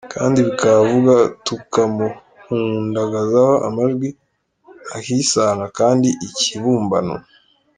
kandi 0.13 0.37
bikaba 0.47 0.77
vuba 0.89 1.15
tukamuhundagazaho 1.45 3.53
amajwi 3.67 4.07
ahisanga 4.97 5.65
kandi 5.79 6.09
ikibumbano. 6.27 7.15